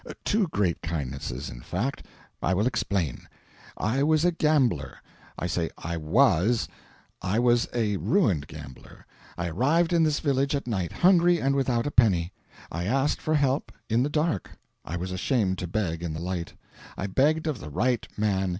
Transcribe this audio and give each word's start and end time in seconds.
Two 0.25 0.47
great 0.47 0.81
kindnesses 0.81 1.47
in 1.51 1.61
fact. 1.61 2.07
I 2.41 2.55
will 2.55 2.65
explain. 2.65 3.29
I 3.77 4.01
was 4.01 4.25
a 4.25 4.31
gambler. 4.31 4.97
I 5.37 5.45
say 5.45 5.69
I 5.77 5.95
WAS. 5.95 6.67
I 7.21 7.37
was 7.37 7.67
a 7.71 7.97
ruined 7.97 8.47
gambler. 8.47 9.05
I 9.37 9.49
arrived 9.49 9.93
in 9.93 10.01
this 10.01 10.19
village 10.19 10.55
at 10.55 10.65
night, 10.65 10.91
hungry 10.91 11.39
and 11.39 11.53
without 11.55 11.85
a 11.85 11.91
penny. 11.91 12.33
I 12.71 12.85
asked 12.85 13.21
for 13.21 13.35
help 13.35 13.71
in 13.91 14.01
the 14.01 14.09
dark; 14.09 14.49
I 14.83 14.97
was 14.97 15.11
ashamed 15.11 15.59
to 15.59 15.67
beg 15.67 16.01
in 16.01 16.13
the 16.13 16.19
light. 16.19 16.55
I 16.97 17.05
begged 17.05 17.45
of 17.45 17.59
the 17.59 17.69
right 17.69 18.07
man. 18.17 18.49